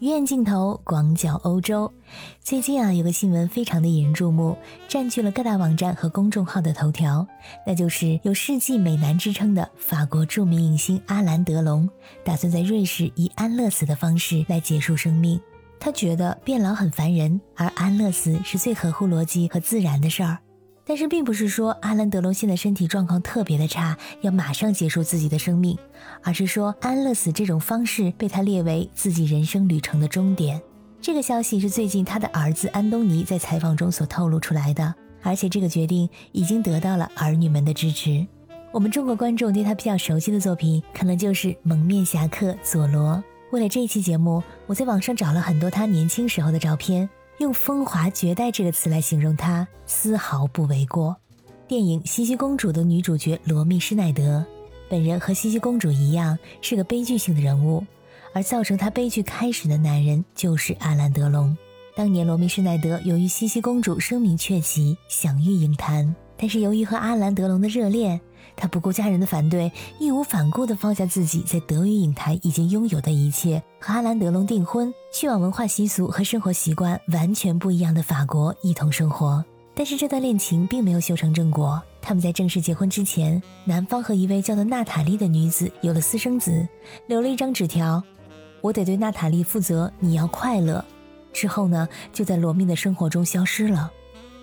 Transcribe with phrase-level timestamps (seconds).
[0.00, 1.92] 鱼眼镜头广角欧洲，
[2.42, 4.56] 最近啊有个新闻非常的引人注目，
[4.88, 7.26] 占据了各大网站和公众号的头条，
[7.66, 11.86] 那就是有世纪美男之称的法国著名影星阿兰·德龙，
[12.24, 15.38] 打算在瑞士以安乐死的方式来结束生命。
[15.78, 20.38] 他觉得变老很烦人，而安乐死是最合乎逻辑和自然的事儿。
[20.90, 25.78] 但是并不是说阿兰德龙现在身体状况特别的差，要马上结束自己的生命，
[26.20, 30.60] 而是说安乐死这种方式被他列为自己人生旅程的终点。
[31.00, 38.26] 这个消息是最近他的儿子安东尼在采访中所透露出来的，而且这个决定已经得到了儿女们的支持。
[38.72, 43.12] 我们中国观众对他比较熟悉的作品，可能就是《蒙面侠客佐罗》。
[43.52, 47.08] 为了这一期节目，我在网上找了很多他年轻时候的照片。
[47.40, 51.16] 用“风华绝代”这个词来形容她，丝毫不为过。
[51.66, 54.44] 电影《茜茜公主》的女主角罗密施奈德，
[54.90, 57.82] 本人和茜茜公主一样是个悲剧性的人物，
[58.34, 61.56] 而造成她悲剧开始的男人就是阿兰·德龙。
[61.96, 66.14] 当年罗密施奈德由于茜茜公主声名鹊起，享誉影坛。
[66.36, 68.20] 但是由于和阿兰·德龙的热恋，
[68.56, 79.44] 他不顾家人的反对，义无反顾地放下自己在德语影坛已经拥有的一切，和阿兰·德龙订婚，去往文化习俗和生活习惯完全不一样的法国一同生活。
[79.74, 81.80] 但是这段恋情并没有修成正果。
[82.02, 86.66] 他们在正式结婚之前，男方和一位叫做娜塔莉的女子有了私生子，
[87.06, 88.02] 留了一张纸条
[88.60, 90.84] ：“我得对娜塔莉负责，你要快乐。”
[91.32, 93.90] 之后呢，就在罗密的生活中消失了，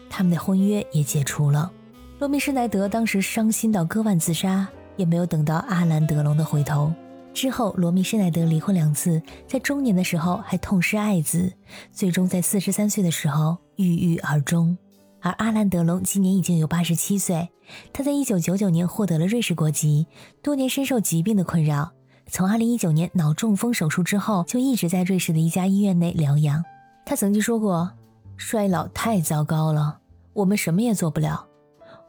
[0.10, 1.72] 他们的婚约也解除了。
[2.20, 6.92] 罗密施奈德当时伤心到割腕自杀，也没有等到阿兰·德龙的回头。
[7.32, 11.54] 之后，罗密施奈德离婚两次，在中年的时候还痛失爱子，
[11.92, 14.76] 最终在四十三岁的时候郁郁而终。
[15.22, 17.50] 而阿兰·德龙今年已经有八十七岁，
[17.94, 20.08] 他在一九九九年获得了瑞士国籍，
[20.42, 21.92] 多年深受疾病的困扰，
[22.32, 26.64] 从二零一九年脑中风手术之后，就一直在瑞士的一家医院内疗养。
[27.06, 27.92] 他曾经说过
[28.38, 30.00] ：“衰老太糟糕了，
[30.34, 31.46] 我们什么也做不了。”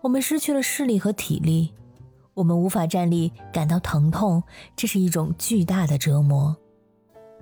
[0.00, 1.72] 我们失去了视力和体力，
[2.34, 4.42] 我们无法站立，感到疼痛，
[4.76, 6.56] 这是一种巨大的折磨。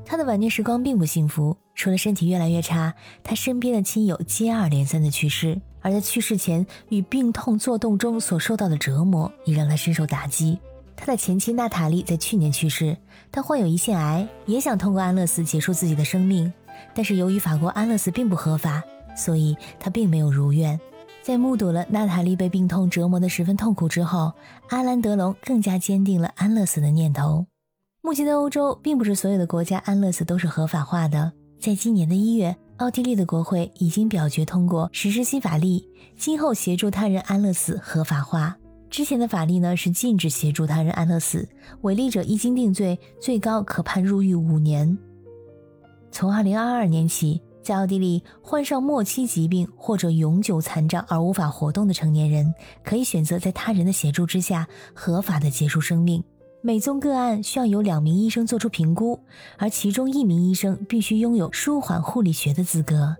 [0.04, 10.58] 他的晚年时光并不幸福，除了身体越来越差，他身边的亲友接二连三的去世，而在去世前与病痛作斗中所受到的折磨也让他深受打击。
[10.96, 12.96] 他的前妻娜塔莉在去年去世，
[13.30, 16.50] 她患有胰腺癌，也想通过安乐死结束自己的生命，
[16.94, 18.82] 但是由于法国安乐死并不合法，
[19.14, 20.80] 所以她并没有如愿。
[21.26, 24.32] 在目睹了娜塔莉被病痛折磨得十分痛苦之后，
[24.69, 27.44] 阿兰·德龙更加坚定了安乐死的念头。
[28.00, 31.32] 目前的欧洲，并不是所有的国家安乐死都是合法化的。
[31.59, 35.82] 在今年的一月，奥地利的国会已经表决通过实施新法律，
[36.16, 38.56] 今后协助他人安乐死合法化。
[38.88, 41.48] 之前的法律呢是禁止协助他人安乐死，
[41.81, 44.97] 违例者一经定罪，最高可判入狱五年。
[46.12, 47.42] 从二零二二年起。
[47.66, 52.54] 在奥地利，患上末期疾病或者永久残障而无法活动的成年人，
[52.84, 56.22] 可以选择在他人的协助之下合法的结束生命。
[56.62, 59.19] 每宗个案需要有两名医生做出评估，
[59.59, 63.16] 而其中一名医生必须拥有舒缓护理学的资格。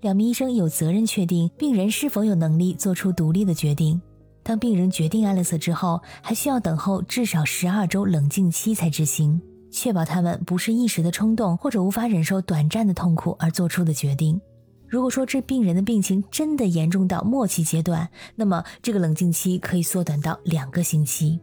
[0.00, 4.00] 两名医生有责任确定病人是否有能力做出独立的决定。
[4.42, 9.38] 当病人决定安乐死之后，还需要等候至少十二周冷静期才执行。
[9.74, 14.40] 确保他们不是一时的冲动或者无法忍受短暂的痛苦而做出的决定。
[14.86, 21.40] 如果说这病人的病情真的严重到末期阶段，那么这个冷静期可以缩短到两个星期。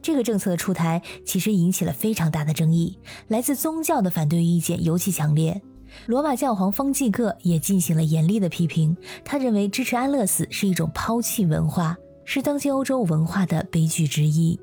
[0.00, 2.96] 这个政策的出台其实引起了非常大的争议，
[3.26, 5.60] 来自宗教的反对意见尤其强烈。
[6.06, 14.58] 罗马教皇方济各也进行了严厉的批评，他认为支持安乐死是一种抛弃文化，是当今欧洲文化的悲剧之一。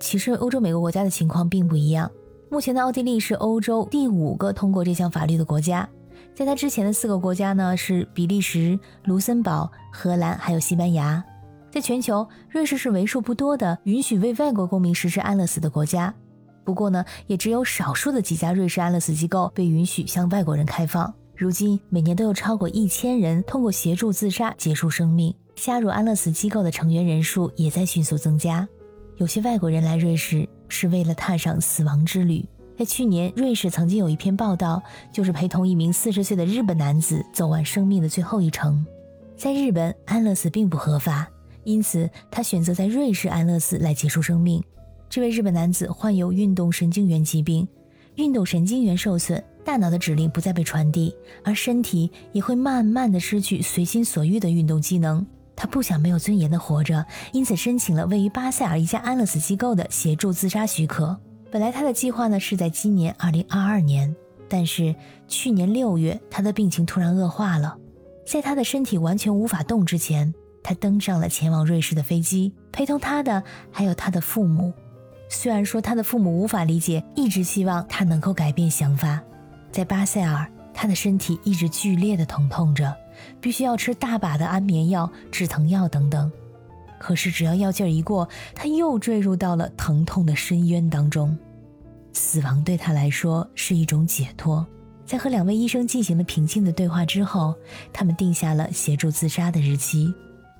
[0.00, 2.10] 其实，欧洲每个国家的情况并不一样。
[2.50, 5.88] 目前的奥地利是欧洲第五个通过这项法律的国家，
[6.34, 11.22] 在它之前的四个国家呢是比利时、卢森堡、荷兰还有西班牙。
[11.70, 16.12] 在全球，瑞士是为数不多的允许为外国公民实施安乐死的国家。
[16.64, 21.14] 不过呢，也只有少数的几家瑞士安乐死机构被允许向外国人开放。
[21.36, 25.32] 如今，每年都有超过一千人通过协助自杀结束生命。
[25.54, 28.66] 加入安乐死机构的成员人数也在迅速增加。
[29.20, 30.48] 有些外国人来瑞士。
[30.72, 32.46] 是为了踏上死亡之旅。
[32.78, 34.80] 在去年，瑞士曾经有一篇报道，
[35.12, 38.86] 就是陪同一名四十岁的日本男子走完生命的最后一程。
[39.36, 41.28] 在日本，安乐死并不合法，
[41.64, 44.62] 因此他选择在瑞士安乐死来结束生命。
[45.08, 47.66] 这位日本男子患有运动神经元疾病，
[48.14, 51.12] 运动神经元受损，大脑的指令不再被传递，
[51.42, 55.26] 而身体也会慢慢的失去随心所欲的运动机能。
[55.60, 61.14] 他不想没有尊严的活着，因此申请了位于巴塞尔一家安乐死机构的协助自杀许可。
[61.50, 64.16] 本来他的计划呢是在今年二零二二年，
[64.48, 64.94] 但是
[65.28, 67.76] 去年六月，他的病情突然恶化了。
[68.26, 74.72] 在他的身体完全无法动之前，他登上了前往瑞士的飞机，陪同他的还有他的父母。
[75.28, 79.20] 虽然说他的父母无法理解，一直希望他能够改变想法。
[79.70, 82.96] 在巴塞尔，他的身体一直剧烈的疼痛着，
[83.40, 86.30] 必须要吃大把的安眠药、止疼药等等。
[86.98, 91.36] 可是只要药劲儿一过，他又坠入到了疼痛的深渊当中。
[92.12, 94.66] 死亡对他来说是一种解脱。
[95.06, 97.54] 在和两位医生进行了平静的对话之后，
[97.92, 100.12] 他们定下了协助自杀的日期。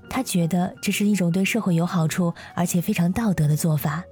[0.09, 4.03] 他觉得这是一种对社会有好处而且非常道德的做法，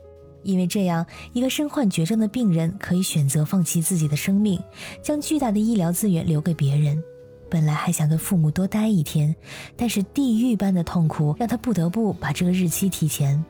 [0.43, 4.61] 因为这样一个身患绝症的病人可以选择放弃自己的生命，
[5.01, 7.03] 将巨大的医疗资源留给别人。
[7.49, 9.35] 本来还想跟父母多待一天，
[9.75, 13.43] 但是地狱般的痛苦让他不得不把这个日期提前。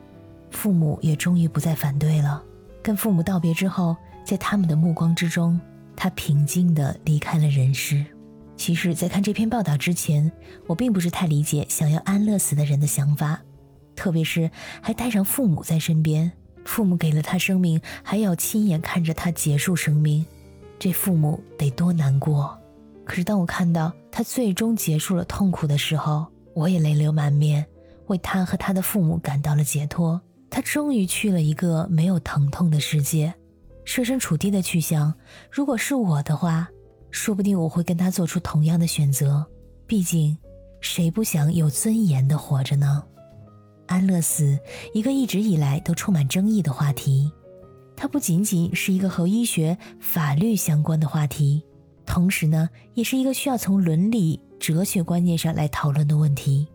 [0.50, 2.42] 父母也终于不再反对了。
[2.82, 5.60] 跟父母道别之后，在他们的目光之中，
[5.94, 8.04] 他平静地离开了人世。
[8.56, 10.30] 其实，在看这篇报道之前，
[10.66, 13.40] 我并不是太理解想要安乐死的人的想法，
[13.96, 14.50] 特别是
[14.82, 16.30] 还带上父母在身边，
[16.64, 20.26] 父母给了他生命，还要亲眼看着他结束生命，
[20.78, 22.59] 这父母得多难过。
[23.10, 26.24] 可是，当我看到他最终结束了痛苦的时候，
[26.54, 27.66] 我也泪流满面，
[28.06, 30.20] 为他和他的父母感到了解脱。
[30.48, 33.34] 他终于去了一个没有疼痛的世界，
[33.84, 35.12] 设身处地的去想，
[35.50, 36.68] 如果是我的话，
[37.10, 39.44] 说不定我会跟他做出同样的选择。
[39.88, 40.38] 毕竟，
[40.80, 43.02] 谁不想有尊严的活着呢？
[43.88, 44.56] 安乐死，
[44.94, 47.28] 一个一直以来都充满争议的话题，
[47.96, 51.60] 它不仅仅是一个和医学、法律相关的话题，
[52.10, 56.66] 同时呢，也是一个需要从伦理、哲学观念上来讨论的问题。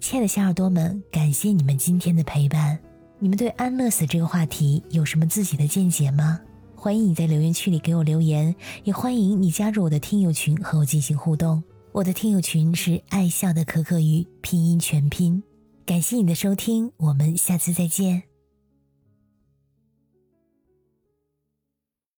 [0.00, 2.76] 亲爱的小耳朵们，感谢你们今天的陪伴。
[3.20, 6.40] 你们对安乐死这个话题有什么自己的见解吗？
[6.74, 8.52] 欢迎你在留言区里给我留言，
[8.82, 11.62] 也欢迎你加入我的听友群和我进行互动。
[11.92, 15.40] 我的听友群是爱笑的可可鱼拼音全拼。
[15.86, 18.29] 感谢你的收听，我们下次再见。